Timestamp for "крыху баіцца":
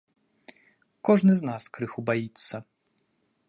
1.77-2.55